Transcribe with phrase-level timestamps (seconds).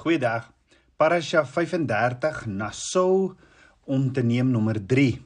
[0.00, 0.46] Goeiedag.
[0.96, 3.34] Parasha 35 Naso
[3.84, 5.18] om te neem nommer 3.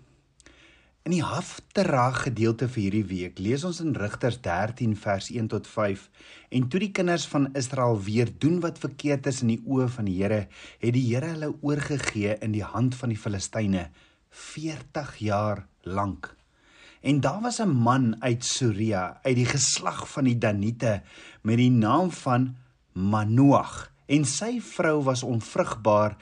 [1.07, 5.71] In die Haftara gedeelte vir hierdie week lees ons in Rigters 13 vers 1 tot
[5.71, 6.09] 5
[6.59, 10.11] en toe die kinders van Israel weer doen wat verkeerd is in die oë van
[10.11, 10.41] die Here,
[10.83, 13.87] het die Here hulle oorgegee in die hand van die Filistyne
[14.35, 16.33] 40 jaar lank.
[16.99, 21.03] En daar was 'n man uit Soria, uit die geslag van die Danite
[21.43, 22.57] met die naam van
[22.93, 26.17] Manoag en sy vrou was onvrugbaar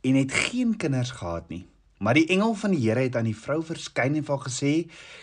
[0.00, 1.66] en het geen kinders gehad nie.
[1.98, 4.72] Maar die engel van die Here het aan die vrou verskyn en vir haar gesê: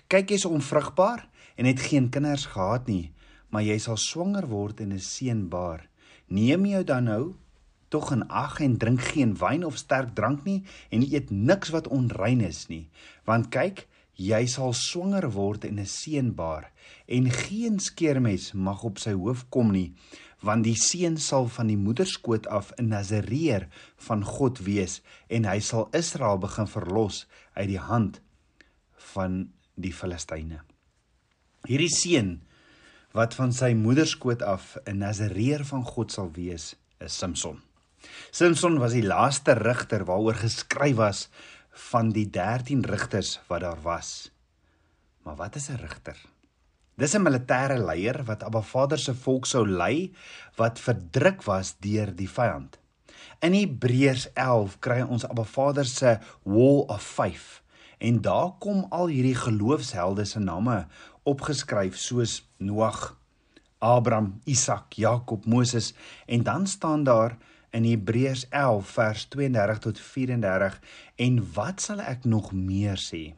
[0.07, 3.13] "Kyk, jy's onvrugbaar en het geen kinders gehad nie,
[3.49, 5.89] maar jy sal swanger word en 'n seun baar.
[6.27, 7.35] Neem jou dan nou
[7.93, 11.87] tog in ag en drink geen wyn of sterk drank nie en eet niks wat
[11.87, 12.89] onrein is nie,
[13.23, 16.71] want kyk, jy sal swanger word en 'n seun baar
[17.07, 19.93] en geen skeermes mag op sy hoof kom nie
[20.43, 23.67] want die seun sal van die moederskoot af 'n Nazareer
[24.07, 28.21] van God wees en hy sal Israel begin verlos uit die hand
[29.15, 30.61] van die Filistyne.
[31.63, 32.41] Hierdie seun
[33.13, 37.61] wat van sy moederskoot af 'n Nazareer van God sal wees, is Samson.
[38.31, 41.29] Samson was die laaste rigter waaroor geskryf was
[41.73, 44.31] van die 13 rigters wat daar was.
[45.23, 46.17] Maar wat is 'n rigter?
[46.95, 50.13] Dis 'n militêre leier wat Abba Vader se volk sou lei
[50.55, 52.79] wat verdruk was deur die vyand.
[53.39, 57.61] In Hebreërs 11 kry ons Abba Vader se Wall of Faith
[57.97, 60.87] en daar kom al hierdie geloofshelde se name
[61.23, 63.17] opgeskryf soos Noag,
[63.79, 65.93] Abraham, Isak, Jakob, Moses
[66.25, 67.37] en dan staan daar
[67.73, 70.81] in Hebreërs 11 vers 32 tot 34
[71.27, 73.33] en wat sal ek nog meer sê?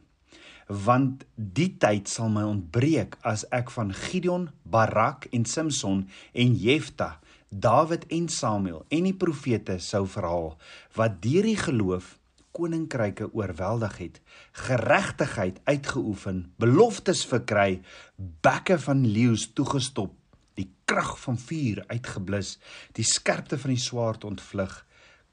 [0.66, 7.16] want die tyd sal my ontbreek as ek van Gideon, Barak en Samson en Jefta,
[7.50, 10.56] Dawid en Samuel en die profete sou verhaal
[10.98, 12.16] wat deur die geloof
[12.56, 14.20] koninkryke oorweldig het,
[14.64, 17.82] geregtigheid uitgeoefen, beloftes verkry,
[18.16, 20.14] bekke van leeu's toegestop,
[20.56, 22.56] die krag van vuur uitgeblus,
[22.96, 24.78] die skerpte van die swaard ontvlug,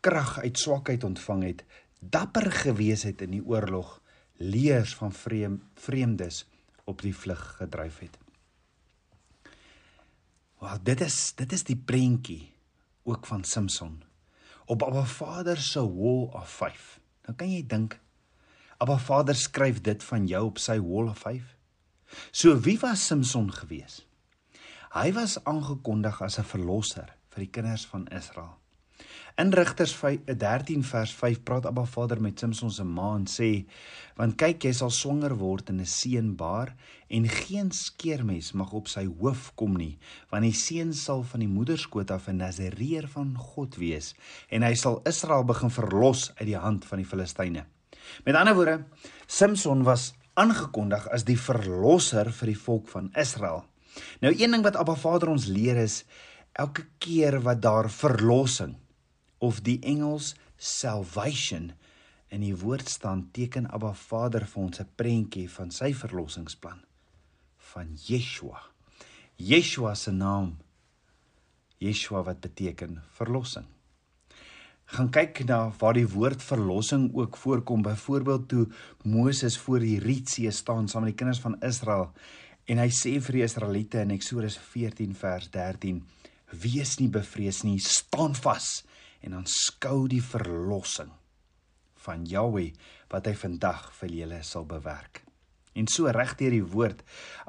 [0.04, 1.64] krag uit swakheid ontvang het,
[2.00, 4.02] dapper gewees het in die oorlog
[4.44, 6.44] leers van vreem, vreemdes
[6.84, 8.18] op die vlug gedryf het.
[10.60, 12.52] Wel, dit is dit is die prentjie
[13.04, 14.02] ook van Samson
[14.66, 17.00] op Abba Vader se wall of faith.
[17.28, 18.00] Nou kan jy dink
[18.84, 21.56] Abba Vader skryf dit van jou op sy wall of faith.
[22.32, 24.04] So wie was Samson gewees?
[24.94, 28.60] Hy was aangekondig as 'n verlosser vir die kinders van Israel.
[29.42, 29.96] In Rigters
[30.26, 33.66] 13 vers 5 praat Abba Vader met Samson se ma en sê:
[34.16, 36.76] "Want kyk, jy sal swanger word en 'n seun baar
[37.10, 39.98] en geen skeermes mag op sy hoof kom nie,
[40.30, 44.14] want die seun sal van die moederskoot af 'n Nazareer van God wees
[44.50, 47.66] en hy sal Israel begin verlos uit die hand van die Filistyne."
[48.26, 48.84] Met ander woorde,
[49.26, 53.66] Samson was aangekondig as die verlosser vir die volk van Israel.
[54.22, 56.04] Nou een ding wat Abba Vader ons leer is
[56.54, 58.76] elke keer wat daar verlossing
[59.38, 61.72] of die Engels salvation
[62.34, 66.82] in die woord staan teken Abba Vader vir ons 'n prentjie van sy verlossingsplan
[67.74, 68.62] van Yeshua.
[69.38, 70.58] Yeshua se naam
[71.78, 73.66] Yeshua wat beteken verlossing.
[74.86, 78.68] Gaan kyk na waar die woord verlossing ook voorkom, byvoorbeeld toe
[79.04, 82.12] Moses voor die Rietsee staan saam met die kinders van Israel
[82.68, 86.04] en hy sê vir die Israeliete in Eksodus 14 vers 13:
[86.52, 88.84] "Wees nie bevrees nie, staan vas."
[89.24, 91.12] en aanskou die verlossing
[92.04, 92.74] van Jahweh
[93.12, 95.24] wat hy vandag vir julle sal bewerk.
[95.74, 97.00] En so reg deur die woord,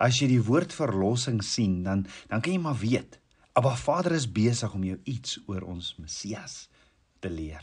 [0.01, 3.19] as jy die woord verlossing sien, dan dan kan jy maar weet,
[3.55, 6.65] Abba Vader is besig om jou iets oor ons Messias
[7.23, 7.63] te leer.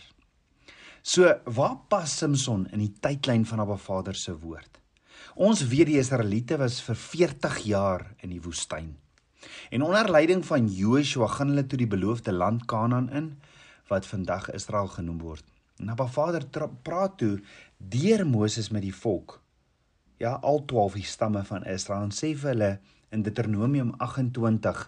[1.02, 4.81] So, waar pas Samson in die tydlyn van Abba Vader se woord?
[5.42, 8.92] Ons weet die Israeliete was vir 40 jaar in die woestyn.
[9.74, 13.32] En onder leiding van Joshua gaan hulle toe die beloofde land Kanaan in
[13.90, 15.42] wat vandag Israel genoem word.
[15.82, 16.46] En Abba Vader
[16.86, 17.40] praat toe
[17.78, 19.40] deur Moses met die volk.
[20.22, 22.72] Ja, al 12 die stamme van Israel en sê vir hulle
[23.10, 24.88] in Deuteronomium 28: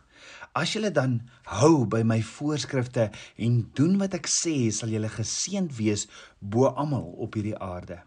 [0.53, 3.09] As julle dan hou by my voorskrifte
[3.41, 6.05] en doen wat ek sê, sal julle geseënd wees
[6.37, 8.03] bo almal op hierdie aarde.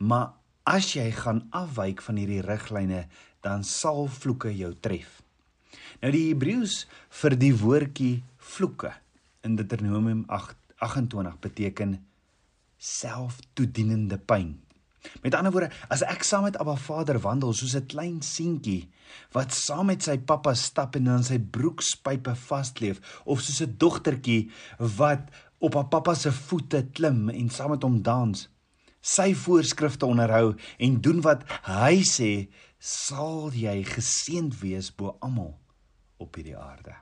[0.00, 3.06] Maar as jy gaan afwyk van hierdie riglyne,
[3.42, 5.20] dan sal vloeke jou tref.
[6.02, 6.86] Nou die Hebreëus
[7.22, 8.92] vir die woordjie vloeke
[9.46, 11.96] in Deuteronomium 8:28 beteken
[12.78, 14.58] selftoedienende pyn.
[15.22, 18.88] Met ander woorde, as ek saam met Abba Vader wandel soos 'n klein seentjie
[19.32, 24.50] wat saam met sy pappa stap en in sy broekspype vasleef of soos 'n dogtertjie
[24.78, 28.48] wat op haar pappa se voete klim en saam met hom dans,
[29.02, 32.32] sy voorskrifte onderhou en doen wat hy sê,
[32.78, 35.54] sal jy geseënd wees bo almal
[36.22, 36.94] op hierdie aarde.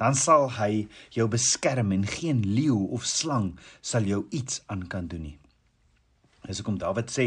[0.00, 3.52] Dan sal hy jou beskerm en geen leeu of slang
[3.84, 5.36] sal jou iets aan kan doen nie.
[6.48, 7.26] Dis hoekom Dawid sê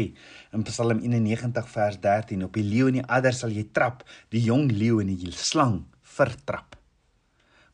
[0.54, 4.02] in Psalm 91 vers 13 op die leeu en die adder sal jy trap,
[4.34, 5.84] die jong leeu en die slang
[6.16, 6.74] vertrap.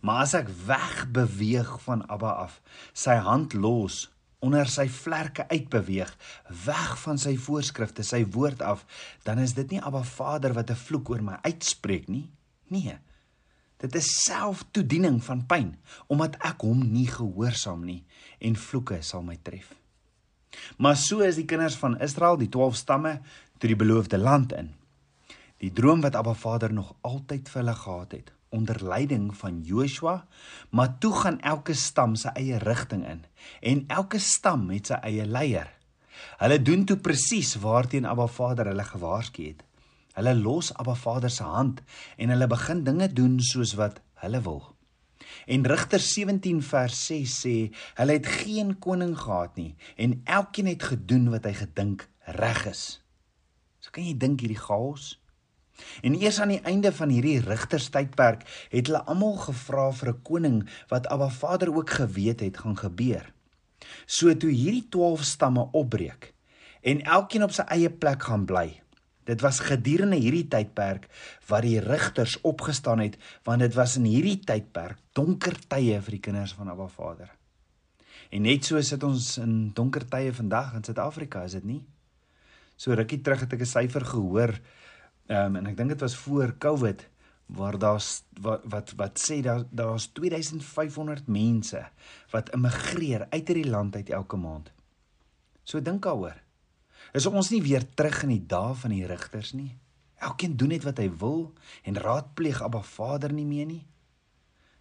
[0.05, 2.61] Maar as ek weg beweeg van Abba af,
[2.93, 4.07] sy hand los,
[4.41, 6.11] onder sy vlerke uitbeweeg,
[6.65, 8.87] weg van sy voorskrifte, sy woord af,
[9.25, 12.31] dan is dit nie Abba Vader wat 'n vloek oor my uitspreek nie.
[12.69, 12.99] Nee.
[13.81, 15.77] Dit is selftoediening van pyn
[16.07, 18.05] omdat ek hom nie gehoorsaam nie
[18.39, 19.75] en vloeke sal my tref.
[20.77, 23.21] Maar so is die kinders van Israel, die 12 stamme,
[23.59, 24.75] toe die beloofde land in.
[25.61, 30.27] Die droom wat Abba Vader nog altyd vir hulle gehad het, onder leiding van Joshua,
[30.71, 33.25] maar toe gaan elke stam sy eie rigting in
[33.61, 35.71] en elke stam het sy eie leier.
[36.41, 39.63] Hulle doen toe presies waarteen Abba Vader hulle gewaarsku het.
[40.19, 41.83] Hulle los Abba Vader se hand
[42.17, 44.63] en hulle begin dinge doen soos wat hulle wil.
[45.47, 47.55] En Rigter 17 vers 6 sê
[48.01, 52.09] hulle het geen koning gehad nie en elkeen het gedoen wat hy gedink
[52.41, 52.85] reg is.
[53.81, 55.20] So kan jy dink hierdie chaos.
[56.03, 60.69] En eers aan die einde van hierdie rigterstydperk het hulle almal gevra vir 'n koning
[60.89, 63.33] wat Abba Vader ook geweet het gaan gebeur.
[64.07, 66.35] So toe hierdie 12 stamme opbreek
[66.83, 68.81] en elkeen op sy eie plek gaan bly,
[69.31, 71.07] Dit was gedurende hierdie tydperk
[71.51, 76.25] wat die rigters opgestaan het want dit was in hierdie tydperk donker tye vir die
[76.25, 77.29] kinders van Abba Vader.
[78.31, 81.81] En net so sit ons in donker tye vandag in Suid-Afrika, is dit nie?
[82.81, 84.55] So rukkie terug het ek 'n syfer gehoor
[85.31, 87.07] um, en ek dink dit was voor Covid
[87.51, 91.83] waar daar's wat wat wat sê daar daar's 2500 mense
[92.31, 94.71] wat immigreer uit hierdie land uit elke maand.
[95.65, 96.39] So dink daaroor.
[97.15, 99.73] Is ons nie weer terug in die dae van die rigters nie?
[100.21, 101.49] Elkeen doen net wat hy wil
[101.83, 103.83] en raadpleeg Abba Vader nie meer nie.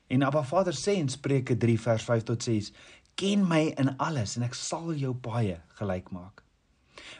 [0.10, 2.72] En Abba Vader sê in Spreuke 3 vers 5 tot 6:
[3.16, 6.44] "Ken my in alles en ek sal jou baie gelyk maak."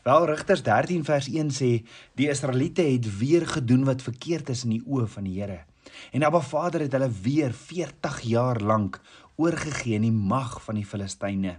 [0.04, 1.72] Wel Rigters 13 vers 1 sê
[2.16, 5.64] die Israeliete het weer gedoen wat verkeerd is in die oë van die Here.
[6.12, 9.02] En Abba Vader het hulle weer 40 jaar lank
[9.36, 11.58] oorgegee in die mag van die Filistyne.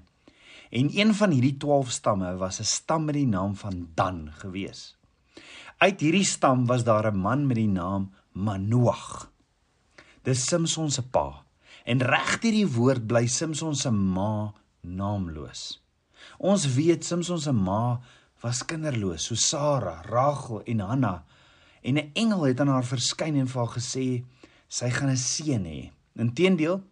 [0.71, 4.97] En een van hierdie 12 stamme was 'n stam met die naam van Dan gewees.
[5.79, 9.31] Uit hierdie stam was daar 'n man met die naam Manoag.
[10.23, 11.45] Dis Samson se pa.
[11.85, 15.83] En reg hierdie woord bly Samson se ma naamloos.
[16.39, 18.01] Ons weet Samson se ma
[18.43, 21.25] was kinderloos, so Sara, Rachel en Hanna.
[21.83, 24.25] En 'n engel het aan haar verskyn en vir haar gesê
[24.69, 25.91] sy gaan 'n seun hê.
[26.17, 26.83] Inteendeel,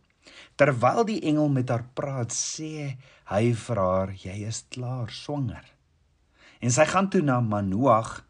[0.59, 2.97] Terwyl die engel met haar praat, sê
[3.31, 5.65] hy vir haar: "Jy is klaar swanger."
[6.61, 8.25] En sy gaan toe na Manoag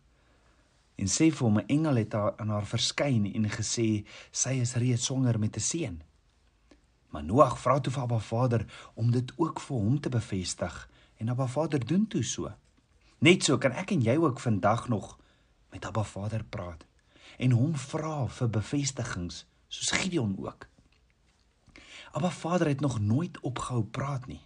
[0.99, 4.75] en sê vir hom: "’n Engel het haar aan haar verskyn en gesê sy is
[4.75, 6.03] reeds swanger met 'n seun."
[7.15, 8.65] Manoag vra toe vir Abba Vader
[8.95, 12.53] om dit ook vir hom te bevestig en Abba Vader doen toe so.
[13.19, 15.17] Net so kan ek en jy ook vandag nog
[15.73, 16.85] met Abba Vader praat
[17.39, 20.67] en hom vra vir bevestigings soos Gideon ook.
[22.19, 24.41] Maar Vader het nog nooit opgehou praat nie.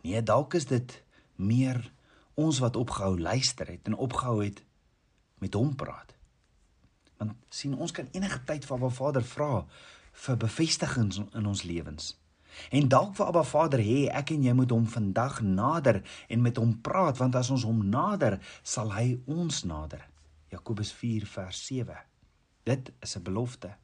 [0.00, 1.02] Nee, dalk is dit
[1.36, 1.92] meer
[2.34, 4.64] ons wat opgehou luister het en opgehou het
[5.38, 6.14] met hom praat.
[7.16, 9.66] Want sien, ons kan enige tyd vir Abba Vader vra
[10.14, 12.14] vir bevestigings in ons lewens.
[12.70, 16.58] En dalk vir Abba Vader hê ek en jy moet hom vandag nader en met
[16.60, 20.04] hom praat want as ons hom nader, sal hy ons nader.
[20.54, 21.98] Jakobus 4 vers 7.
[22.64, 23.74] Dit is 'n belofte.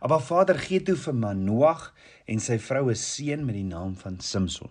[0.00, 1.94] Maar Vader gee toe vir Manoag
[2.26, 4.70] en sy vrou 'n seun met die naam van Samson.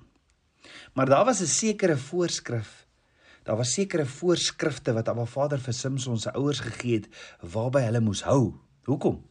[0.93, 2.87] Maar daar was 'n sekere voorskrif.
[3.43, 7.07] Daar was sekere voorskrifte wat Abba Vader vir Samson se ouers gegee het
[7.39, 8.53] waarby hulle moes hou.
[8.83, 9.30] Hoekom?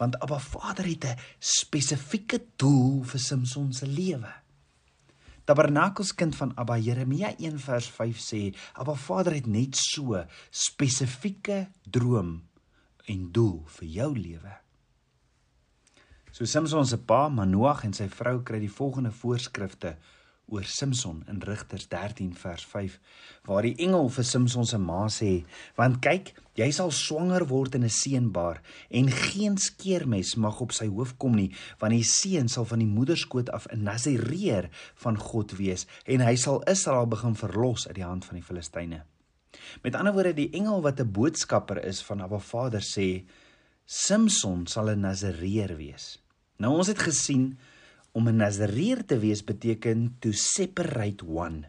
[0.00, 4.32] Want Abba Vader het 'n spesifieke doel vir Samson se lewe.
[5.44, 12.42] Tabernakelskind van Abba Jeremia 1 vers 5 sê Abba Vader het net so spesifieke droom
[13.04, 14.52] en doel vir jou lewe.
[16.30, 19.96] So Samson se pa Manoag en sy vrou kry die volgende voorskrifte
[20.50, 22.98] oor Samson in Rigters 13 vers 5
[23.48, 25.30] waar die engel vir Samson se ma sê
[25.78, 30.72] want kyk jy sal swanger word en 'n seun baar en geen skeermes mag op
[30.72, 35.16] sy hoof kom nie want die seun sal van die moederskoot af 'n nazireer van
[35.16, 39.04] God wees en hy sal Israel begin verlos uit die hand van die Filistyne.
[39.82, 43.24] Met ander woorde die engel wat 'n boodskapper is van Abba Vader sê
[43.84, 46.18] Samson sal 'n nazireer wees.
[46.56, 47.58] Nou ons het gesien
[48.12, 51.68] Om 'n Nazareer te wees beteken to separate one,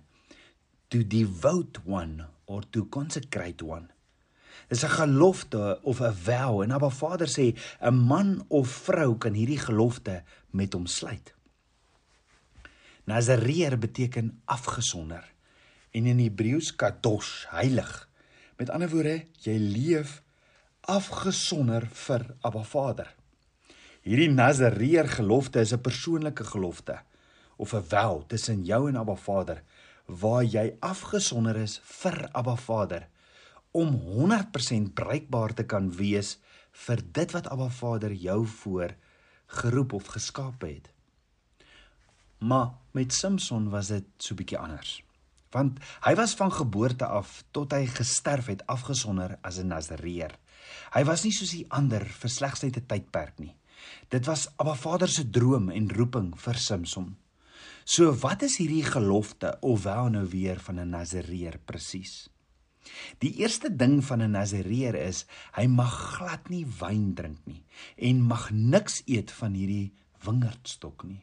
[0.88, 3.90] to devote one or to consecrate one.
[4.68, 9.34] Dis 'n gelofte of 'n vow en Abba Vader sê 'n man of vrou kan
[9.34, 11.34] hierdie gelofte met hom sluit.
[13.04, 15.34] Nazareer beteken afgesonder
[15.92, 18.10] en in Hebreëus kadosh, heilig.
[18.58, 20.22] Met ander woorde, jy leef
[20.82, 23.16] afgesonder vir Abba Vader.
[24.02, 27.02] Hierdie Nazareer gelofte is 'n persoonlike gelofte
[27.56, 29.64] of 'n wel tussen jou en Abba Vader
[30.06, 33.08] waar jy afgesonder is vir Abba Vader
[33.72, 36.40] om 100% bruikbaar te kan wees
[36.72, 38.96] vir dit wat Abba Vader jou voor
[39.46, 40.90] geroep of geskaap het.
[42.38, 45.04] Maar met Samson was dit so bietjie anders.
[45.52, 50.32] Want hy was van geboorte af tot hy gesterf het afgesonder as 'n Nazareer.
[50.94, 53.56] Hy was nie soos die ander vir slegs net 'n tydperk nie.
[54.10, 57.16] Dit was Abba Vader se droom en roeping vir Samson.
[57.86, 62.30] So wat is hierdie gelofte of wel nou weer van 'n Nazareer presies?
[63.20, 65.26] Die eerste ding van 'n Nazareer is
[65.58, 67.64] hy mag glad nie wyn drink nie
[67.98, 69.94] en mag niks eet van hierdie
[70.26, 71.22] wingerdstok nie.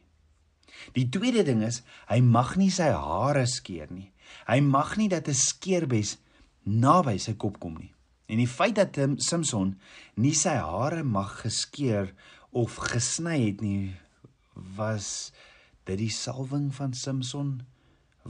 [0.95, 4.13] Die tweede ding is hy mag nie sy hare skeer nie.
[4.47, 6.17] Hy mag nie dat 'n skeerbes
[6.65, 7.95] naby sy kop kom nie.
[8.29, 9.79] En die feit dat Samson
[10.17, 12.15] nie sy hare mag geskeer
[12.59, 13.95] of gesny het nie
[14.77, 15.31] was
[15.87, 17.61] dit die salwing van Samson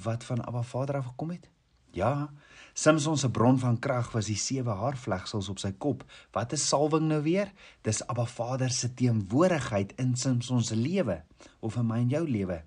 [0.04, 1.48] wat van Abba Vader af gekom het?
[1.96, 2.28] Ja,
[2.76, 6.04] Samson se bron van krag was die sewe haarvlegsels op sy kop.
[6.36, 7.50] Wat is salwing nou weer?
[7.82, 11.22] Dis Abba Vader se teenwoordigheid in Samson se lewe
[11.64, 12.60] of in my en jou lewe.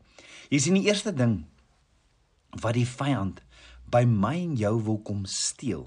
[0.50, 1.44] Jy sien die eerste ding
[2.58, 3.46] wat die vyand
[3.86, 5.86] by my en jou wil kom steel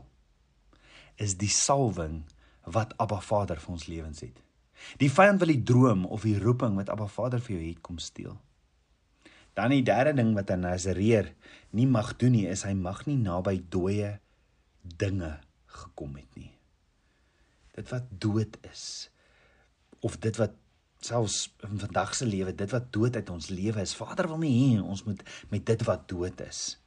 [1.21, 2.23] is die salwing
[2.65, 4.44] wat Abba Vader vir ons lewens het.
[4.99, 7.99] Die vyand wil die droom of die roeping wat Abba Vader vir jou het kom
[7.99, 8.37] steel.
[9.55, 11.33] Dan die derde ding wat 'n Nazareer
[11.71, 14.19] nie mag doen nie, is hy mag nie naby dooie
[14.83, 16.53] dinge gekom het nie.
[17.75, 19.11] Dit wat dood is
[20.01, 20.53] of dit wat
[21.01, 23.95] selfs in vandag se lewe, dit wat dood uit ons lewe is.
[23.95, 26.79] Vader wil nie hê ons moet met dit wat dood is.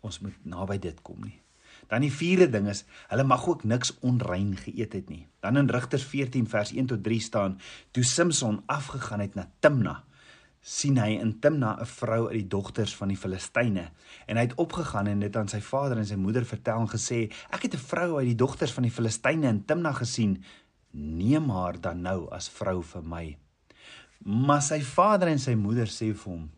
[0.00, 1.41] Ons moet naby dit kom nie.
[1.92, 5.26] Dan die vierde ding is, hulle mag ook niks onrein geëet het nie.
[5.44, 7.58] Dan in Rigters 14 vers 1 tot 3 staan,
[7.92, 9.98] toe Samson afgegaan het na Timna,
[10.62, 13.90] sien hy in Timna 'n vrou uit die dogters van die Filistyne
[14.26, 17.30] en hy het opgegaan en dit aan sy vader en sy moeder vertel en gesê,
[17.50, 20.42] ek het 'n vrou uit die dogters van die Filistyne in Timna gesien,
[20.92, 23.36] neem haar dan nou as vrou vir my.
[24.24, 26.50] Maar sy vader en sy moeder sê vir hom,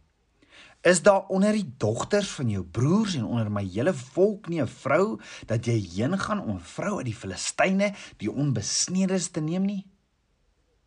[0.85, 4.69] Is daar onder die dogters van jou broers en onder my hele volk nie 'n
[4.69, 9.64] vrou dat jy heen gaan om 'n vrou uit die Filistyne, die onbesnedes te neem
[9.64, 9.87] nie?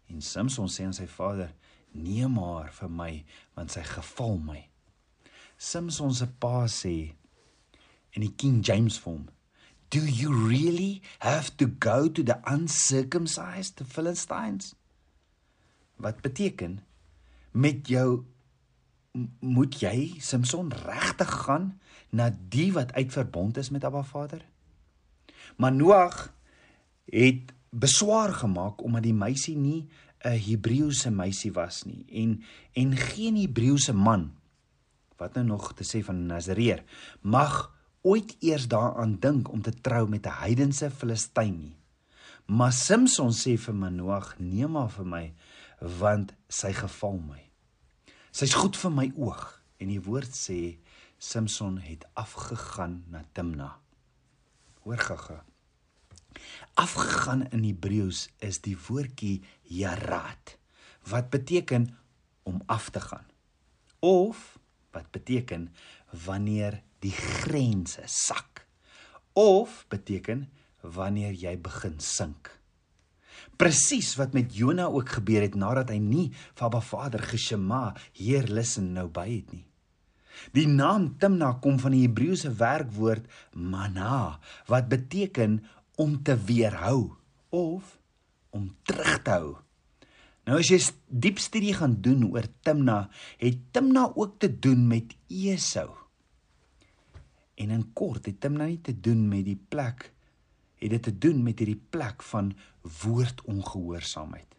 [0.08, 1.54] En Samson sê aan sy vader:
[1.92, 4.70] "Neem haar vir my, want sy geval my."
[5.58, 7.16] Samson se pa sê
[8.10, 9.26] in die King James vorm:
[9.90, 14.76] "Do you really have to go to the uncircumcised Philistines?"
[15.96, 16.80] Wat beteken
[17.52, 18.26] met jou
[19.40, 24.42] moet jy Samson regtig gaan na die wat uitverbond is met Abba Vader?
[25.58, 26.34] Maar Noag
[27.06, 29.88] het beswaar gemaak omdat die meisie nie
[30.26, 32.44] 'n Hebreëse meisie was nie en
[32.74, 34.32] en geen Hebreëse man
[35.18, 36.84] wat nou nog te sê van Nazareer
[37.22, 41.78] mag ooit eers daaraan dink om te trou met 'n heidense Filistyn nie.
[42.46, 45.34] Maar Samson sê vir Manoag: "Neem haar vir my
[45.80, 47.47] want sy geval my."
[48.38, 49.40] Sy's goed vir my oog
[49.82, 50.78] en die woord sê
[51.18, 53.72] Samson het afgegaan na Timna.
[54.84, 55.38] Hoor gaga.
[56.78, 59.40] Afgegaan in Hebreëus is die woordjie
[59.80, 60.54] yarat
[61.10, 61.88] wat beteken
[62.46, 63.26] om af te gaan.
[64.06, 64.60] Of
[64.94, 65.72] wat beteken
[66.28, 68.68] wanneer die grense sak.
[69.34, 70.46] Of beteken
[70.86, 72.54] wanneer jy begin sink.
[73.58, 78.46] Presies wat met Jona ook gebeur het nadat hy nie vir Abba Vader geshema, Heer
[78.54, 79.66] listen nou by het nie.
[80.54, 83.26] Die naam Timna kom van die Hebreëse werkwoord
[83.58, 84.38] mana
[84.70, 85.64] wat beteken
[85.98, 87.16] om te weerhou
[87.50, 87.98] of
[88.54, 89.56] om terug te hou.
[90.48, 93.08] Nou as jy diep studie gaan doen oor Timna,
[93.42, 95.90] het Timna ook te doen met Esau.
[97.58, 100.12] En in kort het Timna nie te doen met die plek
[100.78, 102.54] het dit te doen met hierdie plek van
[103.02, 104.56] woordongehoorsaamheid.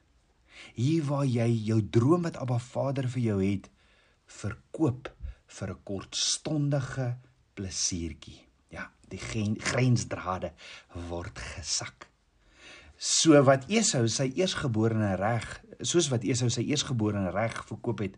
[0.75, 3.71] Hier waar jy jou droom wat Abba Vader vir jou het
[4.27, 5.13] verkoop
[5.47, 7.17] vir 'n kortstondige
[7.55, 8.41] plesiertjie.
[8.71, 9.19] Ja, die
[9.59, 10.53] grensdrade
[11.09, 12.09] word gesak.
[12.99, 18.17] So wat Esau sy eersgeborene reg, soos wat Esau sy eersgeborene reg verkoop het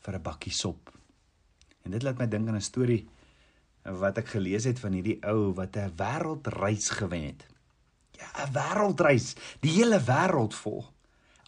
[0.00, 0.90] vir 'n bakkie sop.
[1.84, 3.08] En dit laat my dink aan 'n storie
[3.84, 7.46] wat ek gelees het van hierdie ou wat 'n wêreldreis gewen het.
[8.18, 10.84] Ja, 'n wêreldreis, die hele wêreld vol.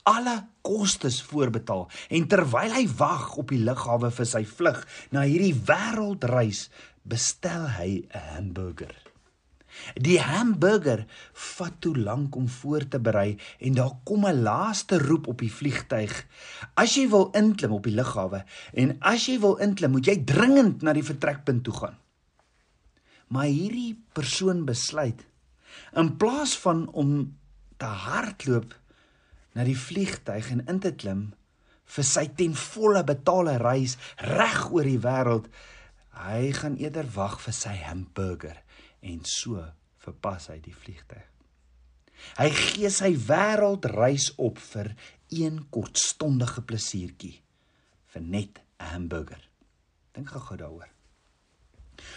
[0.03, 5.55] Alle kostes voorbetaal en terwyl hy wag op die lughawe vir sy vlug na hierdie
[5.55, 6.71] wêreldreis,
[7.03, 9.13] bestel hy 'n hamburger.
[9.97, 15.27] Die hamburger vat toe lank om voor te berei en daar kom 'n laaste roep
[15.27, 16.27] op die vliegtyg.
[16.75, 20.83] As jy wil inklim op die lughawe en as jy wil inklim, moet jy dringend
[20.83, 21.97] na die vertrekpunt toe gaan.
[23.33, 25.25] Maar hierdie persoon besluit
[25.97, 27.13] in plaas van om
[27.81, 28.75] te hardloop
[29.57, 31.31] na die vliegtyg en in te klim
[31.93, 35.49] vir sy ten volle betaalde reis reg oor die wêreld,
[36.17, 38.59] hy gaan eerder wag vir sy hamburger
[39.05, 39.65] en so
[40.05, 41.27] verpas hy die vliegtyg.
[42.39, 44.93] Hy gee sy wêreldreis op vir
[45.33, 47.35] een kortstondige plesiertjie
[48.15, 49.43] vir net 'n hamburger.
[50.15, 50.91] Dink gou-gou daaroor.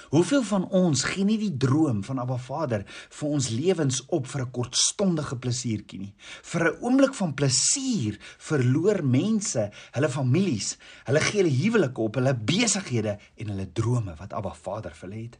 [0.10, 4.42] Hoeveel van ons gee nie die droom van Abba Vader vir ons lewens op vir
[4.42, 6.14] 'n kortstondige plesiertjie nie.
[6.44, 12.34] Vir 'n oomblik van plesier verloor mense hulle families, hulle gee hulle huwelike op, hulle
[12.34, 15.40] besighede en hulle drome wat Abba Vader vir hulle het.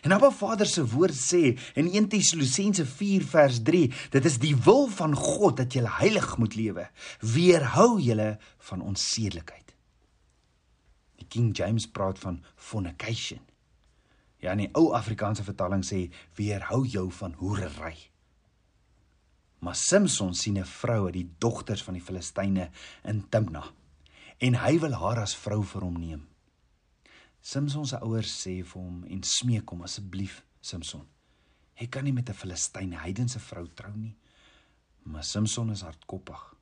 [0.00, 4.54] En Abba Vader se woord sê in 1 Tessalonisense 4 vers 3, dit is die
[4.56, 6.88] wil van God dat jy heilig moet lewe.
[7.20, 8.38] Weerhou julle
[8.70, 9.74] van onsedelikheid.
[11.20, 13.40] Die King James praat van fornication.
[14.42, 16.08] Ja, in die ou Afrikaanse vertaling sê
[16.38, 17.94] weerhou jou van hoerery.
[19.62, 22.70] Maar Samson sien 'n vrou uit die dogters van die Filistyne
[23.04, 23.62] in Timna
[24.38, 26.28] en hy wil haar as vrou vir hom neem.
[27.40, 31.06] Samson se ouers sê vir hom en smeek hom asseblief Samson.
[31.74, 34.16] Hy kan nie met 'n Filistyne heidense vrou trou nie.
[35.02, 36.54] Maar Samson is hardkoppig.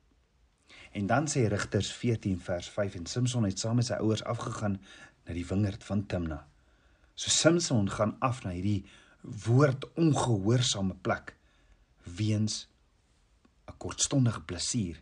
[0.91, 4.81] En dan sê Rigters 14 vers 5 en Samson het saam met sy ouers afgegaan
[5.25, 6.50] na die wingerd van Timna.
[7.15, 8.85] So Samson gaan af na hierdie
[9.21, 11.35] woord ongehoorsame plek
[12.03, 12.67] weens
[13.67, 15.01] 'n kortstondige plesier.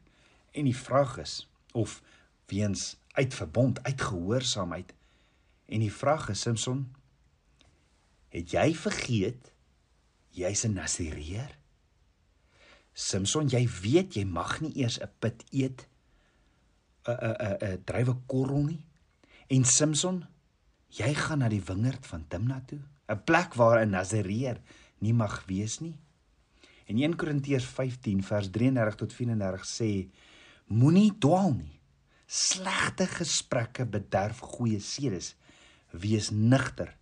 [0.51, 2.01] En die vraag is of
[2.45, 4.93] weens uitverbond, uitgehoorsaamheid
[5.69, 6.87] En die vraag is Samson,
[8.33, 9.51] het jy vergeet
[10.33, 11.53] jy's 'n Nasireer?
[12.93, 15.85] Samson, jy weet jy mag nie eers 'n pit eet
[17.05, 18.81] 'n 'n 'n 'n drywe korrel nie.
[19.47, 20.25] En Samson,
[20.89, 24.61] jy gaan na die wingerd van Timna toe, 'n plek waar 'n Nasireer
[24.99, 25.97] nie mag wees nie.
[26.85, 30.09] En 1 Korintiërs 15 vers 33 tot 34 sê:
[30.67, 31.79] Moenie dwaal nie.
[32.25, 35.35] Slegte gesprekke bederf goeie sedes
[35.91, 36.97] wees nigter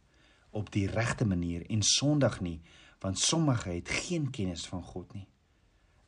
[0.51, 2.61] op die regte manier en sondig nie
[2.99, 5.27] want sommige het geen kennis van God nie.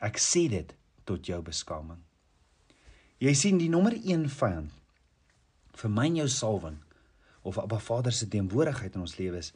[0.01, 0.71] Ek sê dit
[1.05, 1.99] tot jou beskaming.
[3.21, 4.71] Jy sien die nommer 1 vyand
[5.79, 6.79] vir my en jou salwing
[7.41, 9.53] of Abba Vader se teenwoordigheid in ons lewens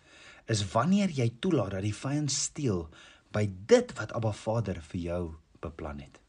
[0.52, 2.88] is wanneer jy toelaat dat die vyand steel
[3.34, 5.24] by dit wat Abba Vader vir jou
[5.64, 6.20] beplan het.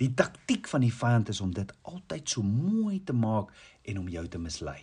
[0.00, 3.52] Die taktik van die vyand is om dit altyd so mooi te maak
[3.88, 4.80] en om jou te mislei.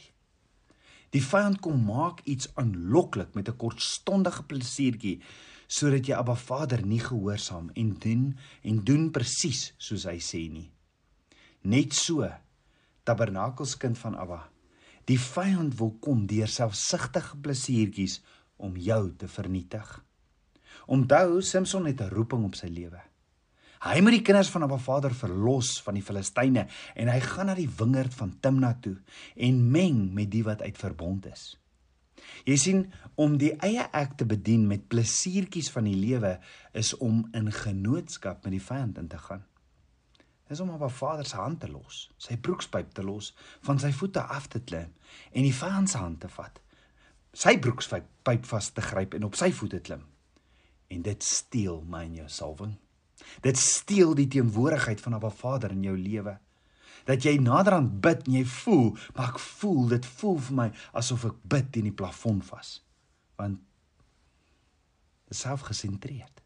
[1.09, 5.21] Die vyand kom maak iets aanloklik met 'n kortstondige plesiertjie
[5.67, 10.71] sodat jy Abba Vader nie gehoorsaam en doen en doen presies soos hy sê nie.
[11.61, 12.29] Net so
[13.03, 14.49] tabernakelskind van Abba.
[15.09, 18.19] Die vyand wil kom deur selfsugtige plesiertjies
[18.61, 19.87] om jou te vernietig.
[20.85, 23.01] Onthou Samson het 'n roeping op sy lewe.
[23.79, 27.55] Hy moet die kinders van Abba Vader verlos van die Filistyne en hy gaan na
[27.55, 28.97] die wingerd van Timna toe
[29.35, 31.57] en meng met die wat uit verbond is.
[32.43, 32.81] Jy sien,
[33.15, 36.39] om die eie ek te bedien met plesiertjies van die lewe
[36.73, 39.45] is om in genootskap met die vyand in te gaan.
[40.49, 44.23] Dis om Abba Vader se hand te los, sy broekspyp te los, van sy voete
[44.33, 44.89] af te klim
[45.29, 46.57] en die vyand se hand te vat.
[47.37, 50.01] Sy broekspyp vas te gryp en op sy voete klim.
[50.89, 52.73] En dit steel my en jou salwing.
[53.45, 56.39] Dit steel die teenwoordigheid van 'n Vader in jou lewe.
[57.05, 61.25] Dat jy naderhand bid en jy voel, maar ek voel dit voel vir my asof
[61.25, 62.85] ek bid teen die plafon vas.
[63.35, 63.59] Want
[65.29, 66.38] selfgesentreerd.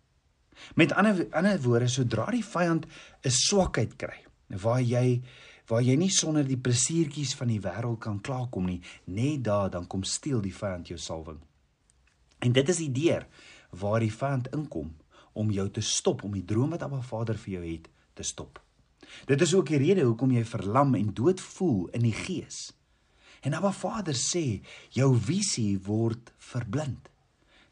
[0.75, 2.85] Met ander ander woorde, sodra die vyand
[3.23, 5.21] 'n swakheid kry, waar jy
[5.67, 9.87] waar jy nie sonder die plesiertjies van die wêreld kan klaarkom nie, net daar dan
[9.87, 11.39] kom steel die vyand jou salwing.
[12.39, 13.27] En dit is die deur
[13.71, 14.91] waar die vyand inkom
[15.33, 18.59] om jou te stop om die droom wat Abba Vader vir jou het te stop.
[19.25, 22.73] Dit is ook die rede hoekom jy verlam en dood voel in die gees.
[23.43, 24.61] En Abba Vader sê
[24.95, 27.09] jou visie word verblind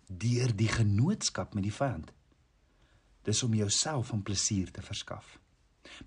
[0.08, 2.10] deur die genootskap met die vyand.
[3.28, 5.38] Dis om jouself van plesier te verskaf.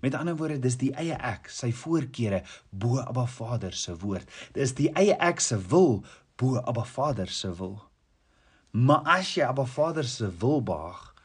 [0.01, 4.29] Met ander woorde, dis die eie ek, sy voorkeure bo Abba Vader se woord.
[4.55, 6.01] Dis die eie ek se wil
[6.35, 7.77] bo Abba Vader se wil.
[8.71, 11.15] Maar as jy Abba Vader se wil behaag,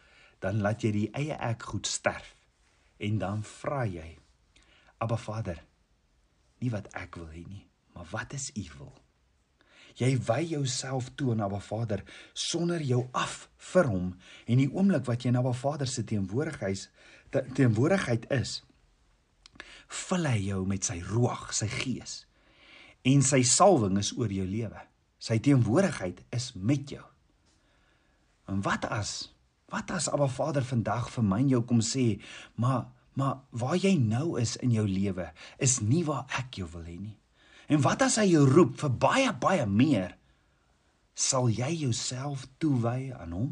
[0.40, 2.34] dan laat jy die eie ek goed sterf
[3.00, 4.08] en dan vra jy
[5.00, 5.60] Abba Vader
[6.60, 8.92] nie wat ek wil hê nie maar wat is u wil
[10.00, 14.08] jy wy jouself toe aan Abba Vader sonder jou af vir hom.
[14.48, 16.88] En die oomblik wat jy na Abba Vader se teenwoordigheid
[17.54, 18.60] teenwoordigheid is
[19.90, 22.24] vul hy jou met sy roeg sy gees.
[23.06, 24.86] En sy salwing is oor jou lewe.
[25.22, 27.04] Sy teenwoordigheid is met jou.
[28.50, 29.30] En wat as
[29.70, 32.18] Wat as Abba Vader vandag vir my en jou kom sê,
[32.58, 35.26] maar maar waar jy nou is in jou lewe
[35.58, 37.16] is nie waar ek jou wil hê nie.
[37.70, 40.16] En wat as hy jou roep vir baie baie meer?
[41.14, 43.50] Sal jy jouself toewy aan hom?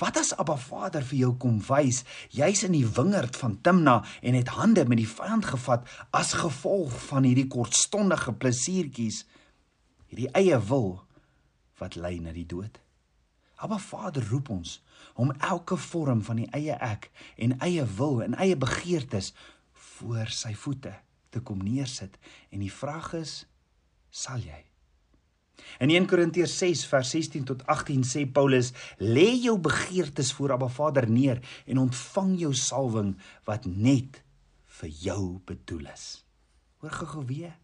[0.00, 2.02] Wat as Abba Vader vir jou kom wys,
[2.34, 6.92] jy's in die wingerd van Timna en het hande met die vyand gevat as gevolg
[7.06, 9.22] van hierdie kortstondige plesiertjies,
[10.10, 10.90] hierdie eie wil
[11.80, 12.80] wat lei na die dood?
[13.56, 14.80] Abba Vader roep ons
[15.16, 17.08] om elke vorm van die eie ek
[17.40, 19.32] en eie wil en eie begeertes
[19.96, 20.92] voor sy voete
[21.36, 22.16] te kom neersit.
[22.50, 23.42] En die vraag is
[24.10, 24.62] sal jy?
[25.82, 30.68] In 1 Korintiërs 6 vers 16 tot 18 sê Paulus lê jou begeertes voor Abba
[30.72, 33.14] Vader neer en ontvang jou salwing
[33.48, 34.22] wat net
[34.80, 36.06] vir jou bedoel is.
[36.80, 37.56] Hoor gou-gou weer.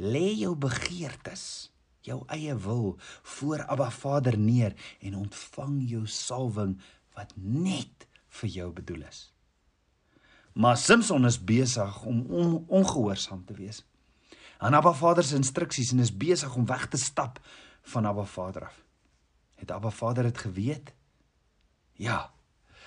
[0.00, 2.96] Lê jou begeertes jou eie wil
[3.36, 6.78] voor Abba Vader neer en ontvang jou salwing
[7.14, 8.08] wat net
[8.40, 9.31] vir jou bedoel is.
[10.52, 13.84] Maar Samson is besig om on, ongehoorsaam te wees
[14.62, 17.40] aan Abba Vader se instruksies en is besig om weg te stap
[17.82, 18.84] van Abba Vader af.
[19.54, 20.92] Het Abba Vader dit geweet?
[21.92, 22.30] Ja.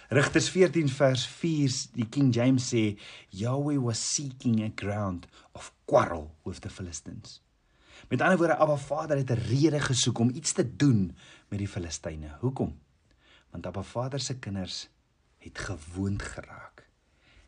[0.09, 2.95] Rigters 14 vers 4 die King James sê
[3.29, 7.41] Yahweh was seeking a ground of quarrel with the Philistines.
[8.07, 11.15] Met ander woorde, Abba Vader het 'n rede gesoek om iets te doen
[11.47, 12.37] met die Filistyne.
[12.39, 12.79] Hoekom?
[13.49, 14.89] Want Abba Vader se kinders
[15.37, 16.84] het gewoond geraak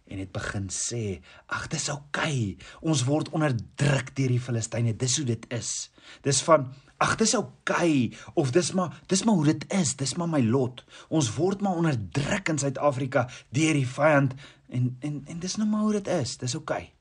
[0.07, 2.55] en het begin sê, "Ag, dis oukei.
[2.55, 2.57] Okay.
[2.81, 4.95] Ons word onderdruk deur die Filistyne.
[4.95, 5.91] Dis hoe dit is."
[6.21, 8.17] Dis van, "Ag, dis oukei." Okay.
[8.33, 9.95] Of dis maar, dis maar hoe dit is.
[9.95, 10.83] Dis maar my lot.
[11.09, 14.33] Ons word maar onderdruk in Suid-Afrika deur die vyand
[14.69, 16.37] en en en dis nou maar hoe dit is.
[16.37, 16.77] Dis oukei.
[16.77, 16.93] Okay.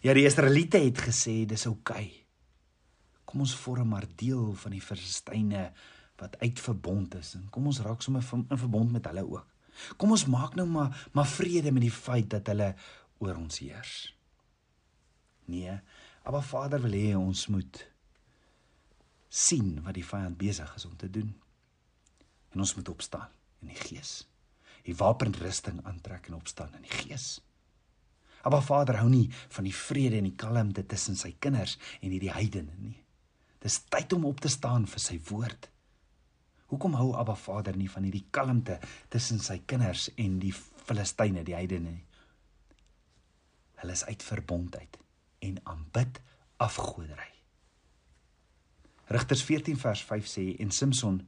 [0.00, 2.04] Ja, die Israeliete het gesê dis oukei.
[2.04, 2.24] Okay
[3.34, 5.66] kom ons vorm maar deel van die verstyne
[6.20, 9.53] wat uitverbond is en kom ons raak sommer in verbond met hulle ook.
[9.96, 12.74] Kom ons maak nou maar maar vrede met die feit dat hulle
[13.18, 14.14] oor ons heers.
[15.44, 15.78] Nee,
[16.24, 17.82] maar Vader wil hê ons moet
[19.28, 21.34] sien wat die vyand besig is om te doen.
[22.54, 23.32] En ons moet opstaan
[23.62, 24.22] in die gees.
[24.86, 27.40] Die wapenrusting aantrek en opstaan in die gees.
[28.44, 32.32] Maar Vader hou nie van die vrede en die kalmte tussen sy kinders en hierdie
[32.32, 32.98] heidene nie.
[33.64, 35.70] Dis tyd om op te staan vir sy woord.
[36.74, 38.80] Hoekom hou Abba Vader nie van hierdie kalmte
[39.12, 42.00] tussen sy kinders en die Filistyne, die heidene nie?
[43.78, 44.98] Hulle is uit verbondheid
[45.46, 46.18] en aanbid
[46.64, 47.30] afgoderry.
[49.14, 51.20] Rigters 14 vers 5 sê en Samson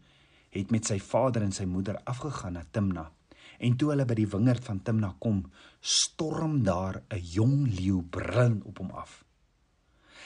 [0.56, 3.04] het met sy vader en sy moeder afgegaan na Timna.
[3.62, 5.44] En toe hulle by die wingerd van Timna kom,
[5.78, 9.22] storm daar 'n jong leeu brul op hom af.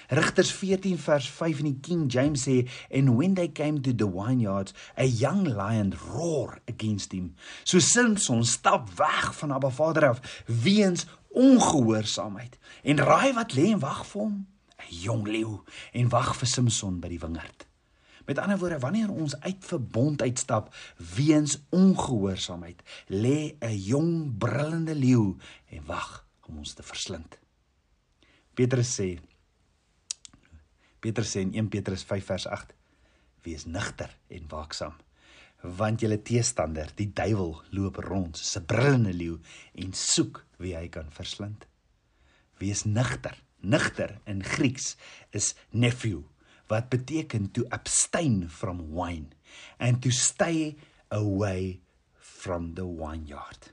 [0.09, 4.07] Rigters 14 vers 5 in die King James sê and when they came to the
[4.07, 7.35] vineyards a young lion roar against him.
[7.65, 12.59] So Samson stap weg van Abba Vader af weens ongehoorsaamheid.
[12.83, 14.47] En raai wat lê en wag vir hom?
[14.81, 15.61] 'n Jong leeu
[15.93, 17.67] en wag vir Samson by die wingerd.
[18.27, 20.75] Met ander woorde, wanneer ons uit verbond uitstap
[21.17, 25.37] weens ongehoorsaamheid, lê 'n jong brullende leeu
[25.71, 27.39] en wag om ons te verslind.
[28.55, 29.19] Petrus sê
[31.01, 32.75] Petrus sê in 1 Petrus 5 vers 8:
[33.45, 34.97] Wees nigter en waaksaam,
[35.77, 39.39] want julle teestander, die duiwel, loop rond soos 'n brullende leeu
[39.75, 41.67] en soek wie hy kan verslind.
[42.61, 43.37] Wees nigter.
[43.63, 44.97] Nigter in Grieks
[45.37, 46.23] is nephew
[46.71, 49.35] wat beteken to abstain from wine
[49.79, 50.77] and to stay
[51.11, 51.81] away
[52.17, 53.73] from the vineyard.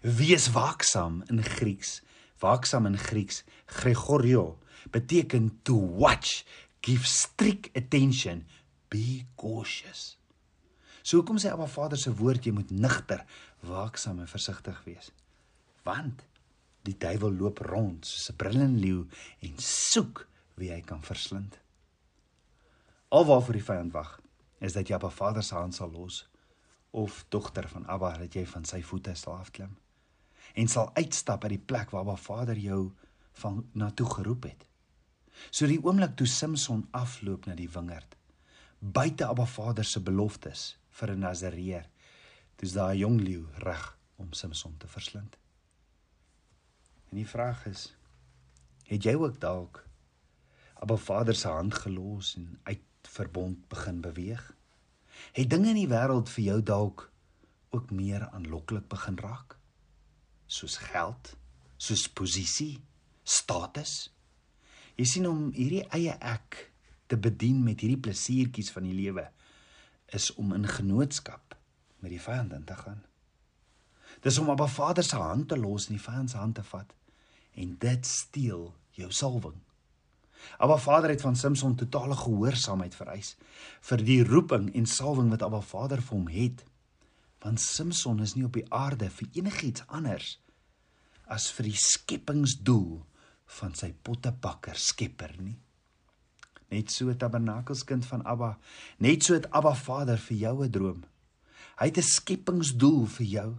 [0.00, 2.00] Wees waaksaam in Grieks.
[2.40, 4.56] Waaksaam in Grieks, Gregorio,
[4.90, 6.44] beteken to watch,
[6.80, 8.46] give strict attention,
[8.88, 10.16] be cautious.
[11.02, 13.24] So hoekom sê Abba Vader se woord jy moet nigter,
[13.66, 15.10] waaksaam en versigtig wees?
[15.84, 16.24] Want
[16.88, 19.06] die duiwel loop rond soos 'n brullende leeu
[19.40, 21.58] en soek wie hy kan verslind.
[23.08, 24.20] Alwaarvoor die vyand wag,
[24.60, 26.28] is dat jy Abba Vader se hand sal los
[26.90, 29.76] of dogter van Abba dat jy van sy voete sal afklim
[30.54, 32.90] en sal uitstap uit die plek waar Abba Vader jou
[33.42, 34.66] van na toe geroep het.
[35.48, 38.16] So die oomblik toe Samson afloop na die wingerd,
[38.80, 41.88] buite Abba Vader se beloftes vir 'n Nazareer,
[42.56, 45.36] dis daai jong leeu reg om Samson te verslind.
[47.10, 47.96] En die vraag is,
[48.84, 49.84] het jy ook dalk
[50.74, 54.54] Abba Vader se hand gelos en uit verbond begin beweeg?
[55.32, 57.10] Het dinge in die wêreld vir jou dalk
[57.70, 59.58] ook meer aanloklik begin raak?
[60.46, 61.34] Soos geld,
[61.76, 62.80] soos posisie,
[63.22, 64.10] status?
[65.00, 66.58] Jy sien om hierdie eie ek
[67.08, 69.24] te bedien met hierdie plesiertjies van die lewe
[70.12, 71.56] is om in genootskap
[72.04, 73.00] met die vyand in te gaan.
[74.20, 76.62] Dis om op 'n Vader se hand te los en die vyand se hand te
[76.62, 76.92] vat
[77.54, 79.56] en dit steel jou salwing.
[80.58, 83.36] Abba Vader het van Samson totale gehoorsaamheid vereis
[83.80, 86.64] vir die roeping en salwing wat Abba Vader vir hom het.
[87.40, 90.40] Want Samson is nie op die aarde vir enigiets anders
[91.24, 93.06] as vir die skepingsdoel
[93.58, 95.58] van sy pottebakker Skepper nie.
[96.70, 98.58] Net so tabernakelskind van Abba,
[98.98, 101.04] net so het Abba Vader vir jou 'n droom.
[101.78, 103.58] Hy het 'n skepingsdoel vir jou.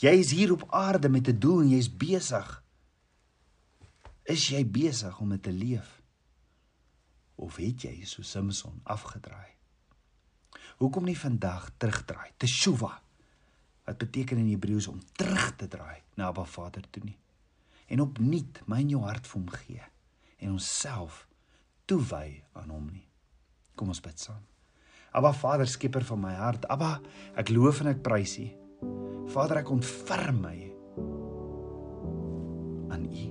[0.00, 2.66] Jy is hier op aarde met 'n doel en jy's besig
[4.26, 5.90] Is jy besig om dit te leef?
[7.38, 9.52] Of het jy so Samson afgedraai?
[10.82, 12.32] Hoekom nie vandag terugdraai?
[12.36, 12.90] Teshuva.
[13.86, 17.14] Wat beteken in Hebreëus om terug te draai na Abba Vader toe nie?
[17.86, 19.82] En opnuut my in jou hart vir hom gee
[20.42, 21.24] en onsself
[21.86, 23.06] toewy aan hom nie.
[23.78, 24.42] Kom ons bid saam.
[25.16, 26.66] Abba Vader, skieper van my hart.
[26.72, 26.98] Abba,
[27.40, 28.46] ek loof en ek prys U.
[29.32, 30.56] Vader, ek ontferm my
[32.92, 33.26] aan U.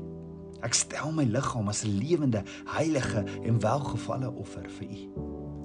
[0.66, 2.42] Ek stel my liggaam as 'n lewende,
[2.74, 5.02] heilige en welgevalle offer vir U.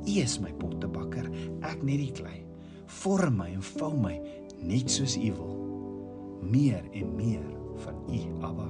[0.05, 1.31] U is my pottebakker,
[1.63, 2.45] ek net die klei.
[2.87, 4.21] Vorm my en vou my
[4.61, 5.57] net soos U wil.
[6.43, 8.69] Meer en meer van U, Abba.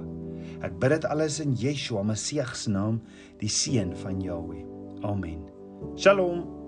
[0.66, 3.00] Ek bid dit alles in Yeshua Messie se naam,
[3.40, 4.64] die seun van Jahweh.
[5.02, 5.44] Amen.
[5.96, 6.59] Shalom.